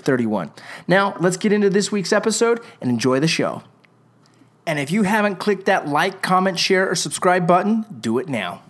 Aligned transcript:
31. 0.00 0.52
Now, 0.86 1.16
let's 1.20 1.36
get 1.36 1.52
into 1.52 1.70
this 1.70 1.90
week's 1.92 2.12
episode 2.12 2.60
and 2.80 2.90
enjoy 2.90 3.20
the 3.20 3.28
show. 3.28 3.62
And 4.66 4.78
if 4.78 4.90
you 4.90 5.02
haven't 5.02 5.36
clicked 5.36 5.66
that 5.66 5.88
like, 5.88 6.22
comment, 6.22 6.58
share, 6.58 6.90
or 6.90 6.94
subscribe 6.94 7.46
button, 7.46 7.84
do 8.00 8.18
it 8.18 8.28
now. 8.28 8.62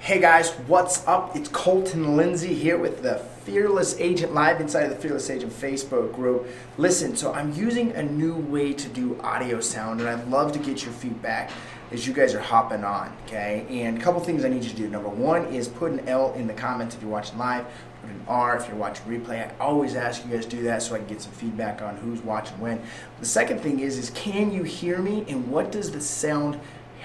Hey 0.00 0.20
guys, 0.20 0.50
what's 0.66 1.06
up? 1.06 1.36
It's 1.36 1.48
Colton 1.48 2.16
Lindsay 2.16 2.54
here 2.54 2.76
with 2.76 3.02
the 3.02 3.18
Fearless 3.44 3.94
Agent 4.00 4.34
live 4.34 4.60
inside 4.60 4.82
of 4.82 4.90
the 4.90 4.96
Fearless 4.96 5.30
Agent 5.30 5.52
Facebook 5.52 6.12
group. 6.12 6.48
Listen, 6.76 7.14
so 7.14 7.32
I'm 7.32 7.52
using 7.52 7.92
a 7.92 8.02
new 8.02 8.34
way 8.34 8.72
to 8.72 8.88
do 8.88 9.20
audio 9.20 9.60
sound, 9.60 10.00
and 10.00 10.08
I'd 10.08 10.26
love 10.28 10.50
to 10.52 10.58
get 10.58 10.82
your 10.82 10.92
feedback 10.92 11.52
as 11.92 12.06
you 12.06 12.14
guys 12.14 12.34
are 12.34 12.40
hopping 12.40 12.84
on, 12.84 13.14
okay? 13.26 13.66
And 13.68 13.98
a 13.98 14.00
couple 14.00 14.20
things 14.20 14.44
I 14.44 14.48
need 14.48 14.64
you 14.64 14.70
to 14.70 14.76
do. 14.76 14.88
Number 14.88 15.10
one 15.10 15.44
is 15.46 15.68
put 15.68 15.92
an 15.92 16.08
L 16.08 16.32
in 16.32 16.46
the 16.46 16.54
comments 16.54 16.94
if 16.94 17.02
you're 17.02 17.10
watching 17.10 17.36
live, 17.36 17.66
put 18.00 18.10
an 18.10 18.24
R 18.26 18.56
if 18.56 18.66
you're 18.66 18.76
watching 18.76 19.04
replay. 19.06 19.46
I 19.46 19.54
always 19.58 19.94
ask 19.94 20.24
you 20.24 20.30
guys 20.30 20.46
to 20.46 20.56
do 20.56 20.62
that 20.62 20.82
so 20.82 20.94
I 20.94 20.98
can 20.98 21.06
get 21.06 21.20
some 21.20 21.32
feedback 21.32 21.82
on 21.82 21.96
who's 21.98 22.22
watching 22.22 22.58
when. 22.60 22.80
The 23.20 23.26
second 23.26 23.60
thing 23.60 23.80
is, 23.80 23.98
is 23.98 24.10
can 24.10 24.50
you 24.50 24.62
hear 24.62 24.98
me 24.98 25.24
and 25.28 25.50
what 25.50 25.70
does 25.70 25.92
the 25.92 26.00
sound 26.00 26.58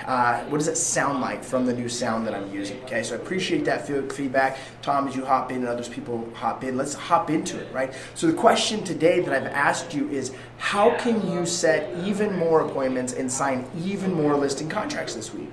uh, 0.06 0.44
what 0.46 0.58
does 0.58 0.68
it 0.68 0.78
sound 0.78 1.22
like 1.22 1.44
from 1.44 1.66
the 1.66 1.74
new 1.74 1.90
sound 1.90 2.28
that 2.28 2.34
I'm 2.34 2.54
using? 2.54 2.82
Okay, 2.84 3.04
so 3.04 3.16
I 3.16 3.20
appreciate 3.20 3.66
that 3.66 3.88
feedback. 4.12 4.58
Tom, 4.82 5.08
as 5.08 5.16
you 5.16 5.26
hop 5.26 5.52
in 5.52 5.58
and 5.58 5.68
others 5.68 5.90
people 5.90 6.30
hop 6.36 6.64
in, 6.64 6.78
let's 6.78 6.94
hop 6.94 7.30
into 7.30 7.60
it, 7.60 7.72
right? 7.74 7.94
So 8.14 8.28
the 8.28 8.34
question 8.34 8.84
today 8.84 9.22
that 9.22 9.34
I've 9.34 9.52
asked 9.52 9.94
you 9.94 10.10
is 10.10 10.34
how 10.58 10.98
can 10.98 11.30
you 11.32 11.46
set 11.46 11.98
even 12.06 12.38
more 12.38 12.62
appointments 12.62 13.14
and 13.14 13.32
sign 13.32 13.66
even 13.84 14.14
more 14.14 14.36
listing 14.36 14.70
contracts 14.70 15.16
this 15.16 15.34
week? 15.34 15.52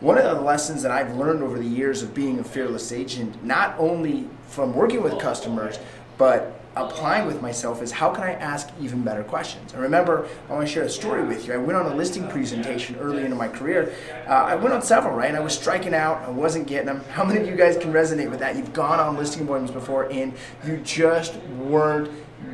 One 0.00 0.18
of 0.18 0.24
the 0.24 0.42
lessons 0.42 0.82
that 0.82 0.90
I've 0.90 1.16
learned 1.16 1.44
over 1.44 1.58
the 1.58 1.64
years 1.64 2.02
of 2.02 2.12
being 2.12 2.40
a 2.40 2.44
fearless 2.44 2.90
agent, 2.90 3.44
not 3.44 3.76
only 3.78 4.26
from 4.48 4.74
working 4.74 5.00
with 5.00 5.18
customers, 5.20 5.78
but 6.22 6.60
applying 6.76 7.26
with 7.26 7.42
myself 7.42 7.82
is 7.82 7.90
how 7.90 8.14
can 8.14 8.22
I 8.22 8.34
ask 8.34 8.68
even 8.80 9.02
better 9.02 9.24
questions? 9.24 9.72
And 9.72 9.82
remember, 9.82 10.28
I 10.48 10.52
want 10.52 10.64
to 10.64 10.72
share 10.72 10.84
a 10.84 10.88
story 10.88 11.24
with 11.24 11.48
you. 11.48 11.52
I 11.52 11.56
went 11.56 11.76
on 11.76 11.90
a 11.90 11.96
listing 11.96 12.28
presentation 12.28 12.94
early 13.00 13.24
into 13.24 13.34
my 13.34 13.48
career. 13.48 13.92
Uh, 14.28 14.30
I 14.30 14.54
went 14.54 14.72
on 14.72 14.82
several, 14.82 15.16
right? 15.16 15.26
And 15.26 15.36
I 15.36 15.40
was 15.40 15.52
striking 15.52 15.94
out. 15.94 16.22
I 16.22 16.30
wasn't 16.30 16.68
getting 16.68 16.86
them. 16.86 17.02
How 17.10 17.24
many 17.24 17.40
of 17.40 17.48
you 17.48 17.56
guys 17.56 17.76
can 17.76 17.92
resonate 17.92 18.30
with 18.30 18.38
that? 18.38 18.54
You've 18.54 18.72
gone 18.72 19.00
on 19.00 19.16
listing 19.16 19.42
appointments 19.42 19.74
before 19.74 20.12
and 20.12 20.32
you 20.64 20.76
just 20.84 21.34
weren't 21.58 22.08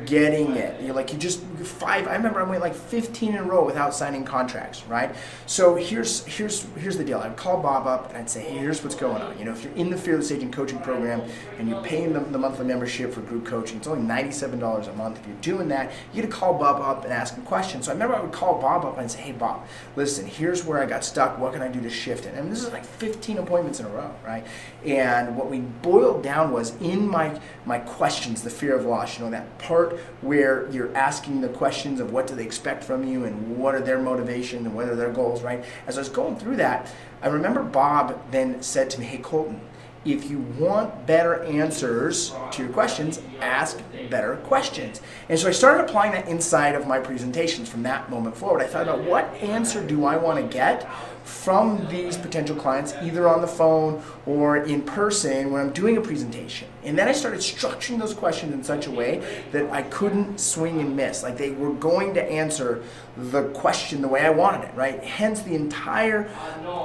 getting 0.07 0.55
it. 0.55 0.81
You're 0.81 0.95
like 0.95 1.13
you 1.13 1.19
just 1.19 1.43
five. 1.65 2.07
I 2.07 2.15
remember 2.15 2.39
I 2.39 2.43
went 2.43 2.61
like 2.61 2.75
15 2.75 3.29
in 3.31 3.37
a 3.37 3.43
row 3.43 3.65
without 3.65 3.93
signing 3.93 4.23
contracts, 4.23 4.83
right? 4.85 5.15
So 5.45 5.75
here's 5.75 6.25
here's 6.25 6.63
here's 6.77 6.97
the 6.97 7.03
deal. 7.03 7.19
I'd 7.19 7.35
call 7.37 7.61
Bob 7.61 7.87
up 7.87 8.09
and 8.09 8.17
I'd 8.17 8.29
say, 8.29 8.41
hey, 8.41 8.57
here's 8.57 8.83
what's 8.83 8.95
going 8.95 9.21
on. 9.21 9.37
You 9.37 9.45
know, 9.45 9.51
if 9.51 9.63
you're 9.63 9.73
in 9.73 9.89
the 9.89 9.97
Fearless 9.97 10.31
Agent 10.31 10.53
coaching 10.53 10.79
program 10.79 11.21
and 11.57 11.69
you're 11.69 11.81
paying 11.81 12.13
the, 12.13 12.19
the 12.19 12.37
monthly 12.37 12.65
membership 12.65 13.13
for 13.13 13.21
group 13.21 13.45
coaching, 13.45 13.77
it's 13.77 13.87
only 13.87 14.07
$97 14.07 14.87
a 14.87 14.93
month. 14.93 15.19
If 15.19 15.27
you're 15.27 15.35
doing 15.37 15.67
that, 15.69 15.91
you 16.13 16.21
get 16.21 16.29
to 16.29 16.35
call 16.35 16.53
Bob 16.53 16.81
up 16.81 17.03
and 17.03 17.13
ask 17.13 17.35
him 17.35 17.43
questions. 17.43 17.85
So 17.85 17.91
I 17.91 17.93
remember 17.93 18.15
I 18.15 18.21
would 18.21 18.31
call 18.31 18.61
Bob 18.61 18.85
up 18.85 18.97
and 18.97 19.09
say, 19.09 19.21
hey, 19.21 19.31
Bob, 19.31 19.67
listen, 19.95 20.25
here's 20.25 20.65
where 20.65 20.81
I 20.81 20.85
got 20.85 21.03
stuck. 21.03 21.37
What 21.37 21.53
can 21.53 21.61
I 21.61 21.67
do 21.67 21.81
to 21.81 21.89
shift 21.89 22.25
it? 22.25 22.35
And 22.35 22.51
this 22.51 22.63
is 22.63 22.71
like 22.71 22.85
15 22.85 23.37
appointments 23.39 23.79
in 23.79 23.85
a 23.85 23.89
row, 23.89 24.13
right? 24.25 24.45
And 24.85 25.35
what 25.35 25.49
we 25.49 25.59
boiled 25.59 26.23
down 26.23 26.51
was 26.51 26.75
in 26.81 27.07
my 27.07 27.39
my 27.65 27.79
questions, 27.79 28.41
the 28.41 28.49
fear 28.49 28.75
of 28.75 28.85
loss. 28.85 29.17
You 29.17 29.25
know, 29.25 29.31
that 29.31 29.57
part 29.59 29.99
where 30.21 30.69
you're 30.71 30.95
asking 30.95 31.41
the 31.41 31.48
questions 31.49 31.99
of 31.99 32.11
what 32.11 32.27
do 32.27 32.35
they 32.35 32.43
expect 32.43 32.83
from 32.83 33.07
you 33.07 33.25
and 33.25 33.57
what 33.57 33.75
are 33.75 33.81
their 33.81 33.99
motivation 33.99 34.65
and 34.65 34.75
what 34.75 34.87
are 34.87 34.95
their 34.95 35.11
goals, 35.11 35.41
right? 35.41 35.63
As 35.87 35.97
I 35.97 36.01
was 36.01 36.09
going 36.09 36.37
through 36.37 36.57
that, 36.57 36.91
I 37.21 37.27
remember 37.27 37.63
Bob 37.63 38.19
then 38.31 38.61
said 38.61 38.89
to 38.91 38.99
me, 38.99 39.05
Hey, 39.05 39.17
Colton, 39.17 39.59
if 40.05 40.29
you 40.29 40.39
want 40.57 41.05
better 41.05 41.43
answers 41.43 42.33
to 42.51 42.63
your 42.63 42.71
questions, 42.71 43.21
ask 43.41 43.81
better 44.09 44.37
questions. 44.37 45.01
And 45.27 45.37
so 45.37 45.49
I 45.49 45.51
started 45.51 45.83
applying 45.83 46.13
that 46.13 46.27
inside 46.27 46.75
of 46.75 46.87
my 46.87 46.99
presentations 46.99 47.67
from 47.67 47.83
that 47.83 48.09
moment 48.09 48.37
forward. 48.37 48.61
I 48.61 48.67
thought 48.67 48.83
about 48.83 49.03
what 49.03 49.25
answer 49.35 49.85
do 49.85 50.05
I 50.05 50.15
want 50.15 50.39
to 50.39 50.57
get 50.57 50.89
from 51.29 51.87
these 51.89 52.17
potential 52.17 52.55
clients, 52.55 52.93
either 53.01 53.27
on 53.27 53.41
the 53.41 53.47
phone 53.47 54.01
or 54.25 54.57
in 54.57 54.81
person 54.81 55.51
when 55.51 55.61
I'm 55.61 55.71
doing 55.71 55.95
a 55.95 56.01
presentation. 56.01 56.67
And 56.83 56.97
then 56.97 57.07
I 57.07 57.11
started 57.11 57.39
structuring 57.39 57.99
those 57.99 58.13
questions 58.13 58.53
in 58.53 58.63
such 58.63 58.87
a 58.87 58.91
way 58.91 59.23
that 59.51 59.69
I 59.69 59.83
couldn't 59.83 60.39
swing 60.39 60.79
and 60.81 60.95
miss. 60.95 61.23
Like 61.23 61.37
they 61.37 61.51
were 61.51 61.73
going 61.73 62.13
to 62.15 62.23
answer 62.23 62.83
the 63.15 63.43
question 63.49 64.01
the 64.01 64.07
way 64.07 64.21
I 64.21 64.29
wanted 64.31 64.69
it, 64.69 64.75
right? 64.75 65.03
Hence, 65.03 65.41
the 65.41 65.55
entire 65.55 66.29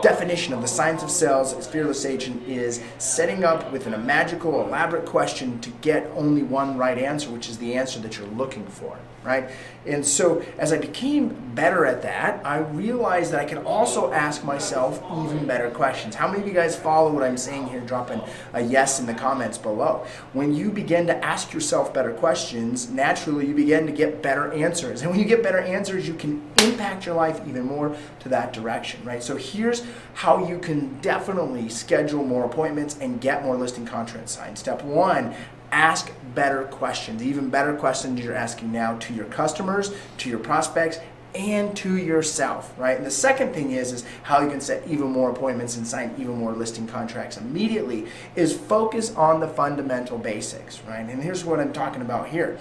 definition 0.02 0.52
of 0.52 0.60
the 0.60 0.68
science 0.68 1.02
of 1.02 1.10
sales 1.10 1.52
as 1.54 1.66
Fearless 1.66 2.04
Agent 2.04 2.46
is 2.48 2.82
setting 2.98 3.44
up 3.44 3.72
with 3.72 3.86
a 3.86 3.98
magical, 3.98 4.60
elaborate 4.66 5.06
question 5.06 5.60
to 5.60 5.70
get 5.80 6.10
only 6.14 6.42
one 6.42 6.76
right 6.76 6.98
answer, 6.98 7.30
which 7.30 7.48
is 7.48 7.58
the 7.58 7.74
answer 7.74 7.98
that 8.00 8.18
you're 8.18 8.26
looking 8.28 8.66
for, 8.66 8.98
right? 9.24 9.50
And 9.86 10.04
so, 10.04 10.44
as 10.58 10.72
I 10.72 10.78
became 10.78 11.52
better 11.54 11.84
at 11.84 12.02
that, 12.02 12.44
I 12.44 12.58
realized 12.58 13.32
that 13.32 13.40
I 13.40 13.44
could 13.44 13.58
also 13.58 14.12
ask 14.12 14.44
myself 14.44 15.02
even 15.24 15.46
better 15.46 15.70
questions. 15.70 16.14
How 16.14 16.28
many 16.28 16.42
of 16.42 16.48
you 16.48 16.54
guys 16.54 16.76
follow 16.76 17.12
what 17.12 17.22
I'm 17.22 17.36
saying 17.36 17.68
here? 17.68 17.80
Dropping 17.80 18.20
a 18.52 18.62
yes 18.62 19.00
in 19.00 19.06
the 19.06 19.14
comments 19.14 19.58
below. 19.58 20.06
When 20.32 20.54
you 20.54 20.70
begin 20.70 21.06
to 21.08 21.24
ask 21.24 21.52
yourself 21.52 21.92
better 21.92 22.12
questions, 22.12 22.88
naturally 22.88 23.46
you 23.46 23.54
begin 23.54 23.86
to 23.86 23.92
get 23.92 24.22
better 24.22 24.52
answers. 24.52 25.02
And 25.02 25.10
when 25.10 25.20
you 25.20 25.26
get 25.26 25.42
better 25.42 25.58
answers, 25.60 26.08
you 26.08 26.14
can 26.14 26.42
impact 26.58 27.06
your 27.06 27.14
life 27.14 27.40
even 27.46 27.64
more 27.64 27.94
to 28.20 28.28
that 28.30 28.52
direction, 28.52 29.04
right? 29.04 29.22
So 29.22 29.36
here's 29.36 29.84
how 30.14 30.46
you 30.46 30.58
can 30.58 30.98
definitely 31.00 31.68
schedule 31.68 32.24
more 32.24 32.44
appointments 32.44 32.96
and 33.00 33.20
get 33.20 33.42
more 33.42 33.56
listing 33.56 33.86
contracts 33.86 34.32
signed. 34.32 34.58
Step 34.58 34.82
one, 34.82 35.34
ask 35.74 36.12
better 36.36 36.64
questions, 36.64 37.20
even 37.20 37.50
better 37.50 37.74
questions 37.74 38.20
you're 38.20 38.32
asking 38.32 38.70
now 38.70 38.96
to 38.98 39.12
your 39.12 39.24
customers, 39.26 39.92
to 40.18 40.30
your 40.30 40.38
prospects, 40.38 41.00
and 41.34 41.76
to 41.76 41.96
yourself, 41.96 42.72
right? 42.78 42.96
And 42.96 43.04
the 43.04 43.10
second 43.10 43.52
thing 43.52 43.72
is 43.72 43.92
is 43.92 44.04
how 44.22 44.40
you 44.40 44.48
can 44.48 44.60
set 44.60 44.86
even 44.86 45.08
more 45.08 45.30
appointments 45.30 45.76
and 45.76 45.84
sign 45.84 46.14
even 46.16 46.38
more 46.38 46.52
listing 46.52 46.86
contracts 46.86 47.36
immediately 47.38 48.06
is 48.36 48.56
focus 48.56 49.12
on 49.16 49.40
the 49.40 49.48
fundamental 49.48 50.16
basics, 50.16 50.80
right? 50.82 51.00
And 51.00 51.20
here's 51.20 51.44
what 51.44 51.58
I'm 51.58 51.72
talking 51.72 52.02
about 52.02 52.28
here 52.28 52.56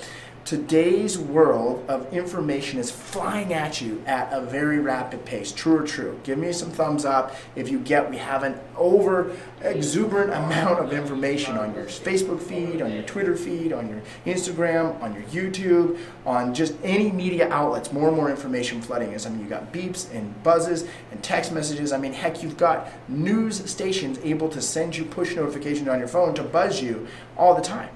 today's 0.46 1.18
world 1.18 1.86
of 1.88 2.12
information 2.14 2.80
is 2.80 2.92
flying 2.92 3.54
at 3.54 3.80
you 3.80 4.04
at 4.06 4.32
a 4.34 4.42
very 4.42 4.80
rapid 4.80 5.24
pace. 5.26 5.52
True 5.52 5.78
or 5.78 5.84
true? 5.84 6.20
Give 6.24 6.38
me 6.38 6.52
some 6.52 6.70
thumbs 6.70 7.06
up 7.06 7.36
if 7.56 7.70
you 7.70 7.80
get 7.80 8.10
we 8.10 8.18
have 8.18 8.44
an 8.44 8.60
over 8.76 9.36
exuberant 9.62 10.32
amount 10.32 10.80
of 10.80 10.92
information 10.92 11.58
on 11.58 11.74
your 11.74 11.86
Facebook 11.86 12.42
feed, 12.42 12.82
on 12.82 12.92
your 12.92 13.04
Twitter 13.04 13.36
feed, 13.36 13.72
on 13.72 13.88
your 13.88 14.02
Instagram, 14.26 15.02
on 15.02 15.14
your 15.14 15.24
YouTube, 15.24 15.98
on 16.26 16.54
just 16.54 16.76
any 16.84 17.12
media 17.12 17.50
outlets. 17.50 17.94
More 17.94 18.10
and 18.10 18.18
more 18.18 18.30
information 18.30 18.82
flooding 18.82 19.14
us. 19.14 19.26
I 19.26 19.30
mean, 19.30 19.42
you 19.42 19.48
got 19.48 19.72
beeps 19.72 20.14
and 20.14 20.42
buzzes 20.44 20.86
and 21.12 21.24
text 21.24 21.54
messages. 21.54 21.94
I 21.94 21.98
mean, 21.98 22.14
heck, 22.14 22.44
you've 22.44 22.58
got 22.58 22.90
news 23.10 23.70
stations 23.70 24.20
able 24.24 24.50
to 24.50 24.62
send 24.62 24.98
you 24.98 25.06
push 25.06 25.36
notifications 25.36 25.88
on 25.88 26.00
your 26.00 26.08
phone 26.08 26.34
to 26.36 26.44
buzz 26.44 26.82
you 26.82 27.08
all 27.38 27.56
the 27.56 27.62
time. 27.62 27.90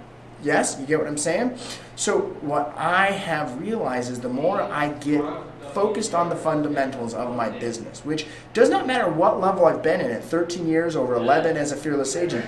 Yes, 0.44 0.78
you 0.80 0.86
get 0.86 1.00
what 1.00 1.07
I'm 1.07 1.18
saying? 1.18 1.57
So, 1.95 2.19
what 2.42 2.74
I 2.78 3.07
have 3.07 3.60
realized 3.60 4.12
is 4.12 4.19
the 4.19 4.30
more 4.30 4.62
I 4.62 4.89
get 4.89 5.24
focused 5.74 6.13
on 6.13 6.30
the 6.30 6.36
fundamentals 6.36 7.13
of 7.13 7.36
my 7.36 7.50
business, 7.50 8.06
which 8.06 8.28
does 8.54 8.69
not 8.69 8.88
matter 8.88 9.10
what 9.12 9.39
level 9.39 9.66
I've 9.66 9.84
been 9.84 10.01
in 10.01 10.12
it 10.12 10.24
13 10.24 10.68
years, 10.68 10.95
over 10.95 11.16
11 11.16 11.57
as 11.57 11.72
a 11.72 11.75
fearless 11.75 12.16
agent. 12.16 12.45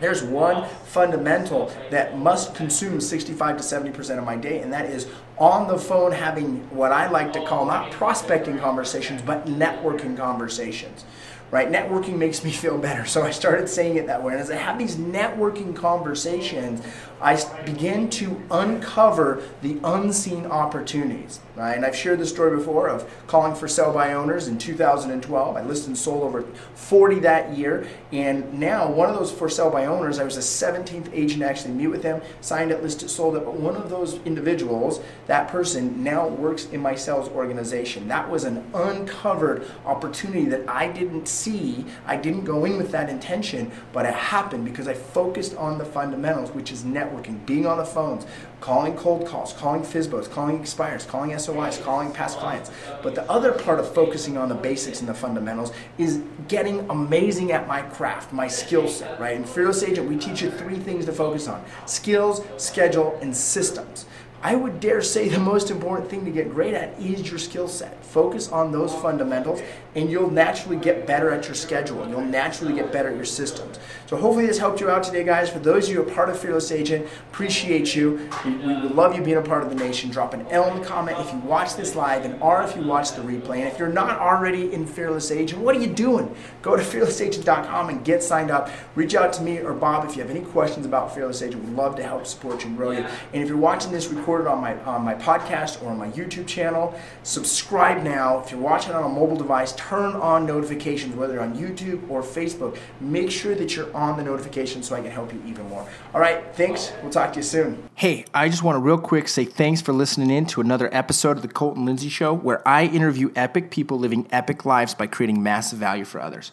There's 0.00 0.22
one 0.22 0.68
fundamental 0.84 1.72
that 1.90 2.16
must 2.16 2.54
consume 2.54 3.00
65 3.00 3.56
to 3.56 3.62
70% 3.62 4.18
of 4.18 4.24
my 4.24 4.36
day, 4.36 4.60
and 4.60 4.72
that 4.72 4.86
is 4.86 5.08
on 5.38 5.66
the 5.66 5.78
phone 5.78 6.12
having 6.12 6.58
what 6.70 6.92
I 6.92 7.10
like 7.10 7.32
to 7.34 7.44
call 7.44 7.66
not 7.66 7.90
prospecting 7.90 8.58
conversations, 8.58 9.22
but 9.22 9.46
networking 9.46 10.16
conversations 10.16 11.04
right? 11.50 11.70
Networking 11.70 12.18
makes 12.18 12.44
me 12.44 12.50
feel 12.50 12.78
better. 12.78 13.04
So 13.06 13.22
I 13.22 13.30
started 13.30 13.68
saying 13.68 13.96
it 13.96 14.06
that 14.06 14.22
way. 14.22 14.34
And 14.34 14.42
as 14.42 14.50
I 14.50 14.56
have 14.56 14.78
these 14.78 14.96
networking 14.96 15.74
conversations, 15.74 16.82
I 17.20 17.42
begin 17.64 18.08
to 18.10 18.40
uncover 18.50 19.42
the 19.62 19.78
unseen 19.82 20.46
opportunities. 20.46 21.40
Right? 21.56 21.74
And 21.74 21.84
I've 21.84 21.96
shared 21.96 22.20
this 22.20 22.30
story 22.30 22.56
before 22.56 22.88
of 22.88 23.10
calling 23.26 23.54
for 23.54 23.66
sell 23.66 23.92
by 23.92 24.12
owners 24.12 24.46
in 24.46 24.58
2012. 24.58 25.56
I 25.56 25.62
listed 25.62 25.88
and 25.88 25.98
sold 25.98 26.22
over 26.22 26.42
40 26.74 27.18
that 27.20 27.56
year. 27.56 27.88
And 28.12 28.60
now, 28.60 28.88
one 28.88 29.10
of 29.10 29.16
those 29.16 29.32
for 29.32 29.48
sell 29.48 29.70
by 29.70 29.86
owners, 29.86 30.20
I 30.20 30.24
was 30.24 30.36
the 30.36 30.40
17th 30.40 31.10
agent 31.12 31.40
to 31.40 31.48
actually 31.48 31.74
meet 31.74 31.88
with 31.88 32.02
them, 32.02 32.22
signed 32.40 32.70
it, 32.70 32.80
listed, 32.82 33.10
sold 33.10 33.36
it. 33.36 33.44
But 33.44 33.54
one 33.54 33.74
of 33.74 33.90
those 33.90 34.20
individuals, 34.24 35.00
that 35.26 35.48
person, 35.48 36.04
now 36.04 36.28
works 36.28 36.66
in 36.66 36.80
my 36.80 36.94
sales 36.94 37.28
organization. 37.30 38.06
That 38.06 38.30
was 38.30 38.44
an 38.44 38.64
uncovered 38.72 39.66
opportunity 39.84 40.44
that 40.46 40.68
I 40.68 40.92
didn't 40.92 41.26
see. 41.26 41.84
I 42.06 42.16
didn't 42.16 42.44
go 42.44 42.64
in 42.64 42.76
with 42.76 42.92
that 42.92 43.10
intention, 43.10 43.72
but 43.92 44.06
it 44.06 44.14
happened 44.14 44.64
because 44.64 44.86
I 44.86 44.94
focused 44.94 45.56
on 45.56 45.78
the 45.78 45.84
fundamentals, 45.84 46.52
which 46.52 46.70
is 46.70 46.84
networking 46.84 47.07
networking, 47.08 47.44
being 47.46 47.66
on 47.66 47.78
the 47.78 47.84
phones, 47.84 48.26
calling 48.60 48.94
cold 48.96 49.26
calls, 49.26 49.52
calling 49.52 49.82
FSBOs, 49.82 50.30
calling 50.30 50.60
expires, 50.60 51.04
calling 51.04 51.30
SOIs, 51.30 51.82
calling 51.82 52.12
past 52.12 52.38
clients. 52.38 52.70
But 53.02 53.14
the 53.14 53.28
other 53.30 53.52
part 53.52 53.80
of 53.80 53.92
focusing 53.94 54.36
on 54.36 54.48
the 54.48 54.54
basics 54.54 55.00
and 55.00 55.08
the 55.08 55.14
fundamentals 55.14 55.72
is 55.96 56.22
getting 56.48 56.88
amazing 56.90 57.52
at 57.52 57.66
my 57.68 57.82
craft, 57.82 58.32
my 58.32 58.48
skill 58.48 58.88
set, 58.88 59.18
right? 59.20 59.36
In 59.36 59.44
Fearless 59.44 59.82
Agent, 59.82 60.08
we 60.08 60.16
teach 60.16 60.42
you 60.42 60.50
three 60.50 60.78
things 60.78 61.04
to 61.06 61.12
focus 61.12 61.48
on 61.48 61.64
skills, 61.86 62.44
schedule, 62.56 63.18
and 63.22 63.36
systems. 63.36 64.06
I 64.40 64.54
would 64.54 64.78
dare 64.78 65.02
say 65.02 65.28
the 65.28 65.40
most 65.40 65.70
important 65.70 66.08
thing 66.08 66.24
to 66.24 66.30
get 66.30 66.50
great 66.50 66.72
at 66.72 66.98
is 67.00 67.28
your 67.28 67.40
skill 67.40 67.66
set. 67.66 68.04
Focus 68.04 68.50
on 68.50 68.70
those 68.70 68.94
fundamentals 68.94 69.60
and 69.96 70.08
you'll 70.08 70.30
naturally 70.30 70.76
get 70.76 71.08
better 71.08 71.30
at 71.30 71.46
your 71.46 71.56
schedule. 71.56 72.08
You'll 72.08 72.20
naturally 72.20 72.72
get 72.72 72.92
better 72.92 73.08
at 73.08 73.16
your 73.16 73.24
systems. 73.24 73.80
So 74.06 74.16
hopefully 74.16 74.46
this 74.46 74.58
helped 74.58 74.80
you 74.80 74.88
out 74.88 75.02
today, 75.02 75.24
guys. 75.24 75.50
For 75.50 75.58
those 75.58 75.88
of 75.88 75.94
you 75.94 76.02
who 76.02 76.08
are 76.08 76.14
part 76.14 76.28
of 76.28 76.38
Fearless 76.38 76.70
Agent, 76.70 77.08
appreciate 77.32 77.96
you. 77.96 78.30
We, 78.44 78.52
we 78.52 78.74
love 78.74 79.16
you 79.16 79.22
being 79.22 79.38
a 79.38 79.42
part 79.42 79.64
of 79.64 79.70
the 79.70 79.74
nation. 79.74 80.08
Drop 80.10 80.34
an 80.34 80.46
L 80.50 80.72
in 80.72 80.80
the 80.80 80.86
comment 80.86 81.18
if 81.18 81.32
you 81.32 81.38
watch 81.40 81.74
this 81.74 81.96
live 81.96 82.24
and 82.24 82.40
R 82.40 82.62
if 82.62 82.76
you 82.76 82.82
watch 82.82 83.12
the 83.12 83.22
replay. 83.22 83.58
And 83.58 83.68
if 83.68 83.78
you're 83.78 83.88
not 83.88 84.20
already 84.20 84.72
in 84.72 84.86
Fearless 84.86 85.32
Agent, 85.32 85.60
what 85.60 85.74
are 85.74 85.80
you 85.80 85.88
doing? 85.88 86.32
Go 86.62 86.76
to 86.76 86.82
fearlessagent.com 86.98 87.88
and 87.88 88.04
get 88.04 88.22
signed 88.22 88.52
up. 88.52 88.70
Reach 88.94 89.16
out 89.16 89.32
to 89.32 89.42
me 89.42 89.58
or 89.58 89.74
Bob 89.74 90.08
if 90.08 90.14
you 90.14 90.22
have 90.22 90.30
any 90.30 90.42
questions 90.42 90.86
about 90.86 91.12
Fearless 91.12 91.42
Agent. 91.42 91.64
We'd 91.64 91.74
love 91.74 91.96
to 91.96 92.04
help 92.04 92.24
support 92.24 92.62
you 92.62 92.68
and 92.68 92.76
grow 92.76 92.92
you. 92.92 93.04
And 93.32 93.42
if 93.42 93.48
you're 93.48 93.58
watching 93.58 93.90
this 93.90 94.12
recorded 94.28 94.46
on 94.46 94.60
my 94.60 94.78
on 94.84 95.02
my 95.02 95.14
podcast 95.14 95.82
or 95.82 95.88
on 95.88 95.96
my 95.96 96.10
YouTube 96.10 96.46
channel, 96.46 96.94
subscribe 97.22 98.02
now. 98.02 98.40
If 98.40 98.50
you're 98.50 98.60
watching 98.60 98.92
on 98.92 99.02
a 99.02 99.08
mobile 99.08 99.36
device, 99.36 99.72
turn 99.72 100.14
on 100.16 100.44
notifications, 100.44 101.16
whether 101.16 101.40
on 101.40 101.56
YouTube 101.56 102.10
or 102.10 102.20
Facebook. 102.20 102.76
Make 103.00 103.30
sure 103.30 103.54
that 103.54 103.74
you're 103.74 103.94
on 103.96 104.18
the 104.18 104.22
notifications 104.22 104.86
so 104.86 104.96
I 104.96 105.00
can 105.00 105.10
help 105.10 105.32
you 105.32 105.42
even 105.46 105.66
more. 105.70 105.88
All 106.12 106.20
right, 106.20 106.44
thanks. 106.54 106.92
We'll 107.00 107.10
talk 107.10 107.32
to 107.32 107.38
you 107.38 107.42
soon. 107.42 107.88
Hey, 107.94 108.26
I 108.34 108.50
just 108.50 108.62
want 108.62 108.76
to 108.76 108.80
real 108.80 108.98
quick 108.98 109.28
say 109.28 109.46
thanks 109.46 109.80
for 109.80 109.94
listening 109.94 110.30
in 110.30 110.44
to 110.46 110.60
another 110.60 110.90
episode 110.92 111.38
of 111.38 111.42
the 111.42 111.48
Colton 111.48 111.86
Lindsay 111.86 112.10
Show, 112.10 112.34
where 112.34 112.66
I 112.68 112.84
interview 112.84 113.32
epic 113.34 113.70
people 113.70 113.98
living 113.98 114.26
epic 114.30 114.66
lives 114.66 114.92
by 114.92 115.06
creating 115.06 115.42
massive 115.42 115.78
value 115.78 116.04
for 116.04 116.20
others. 116.20 116.52